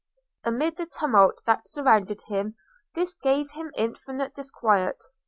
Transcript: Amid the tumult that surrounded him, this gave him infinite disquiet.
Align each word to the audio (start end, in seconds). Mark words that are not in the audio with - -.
Amid 0.43 0.77
the 0.77 0.87
tumult 0.87 1.43
that 1.45 1.67
surrounded 1.69 2.21
him, 2.21 2.55
this 2.95 3.13
gave 3.13 3.51
him 3.51 3.71
infinite 3.75 4.33
disquiet. 4.33 4.97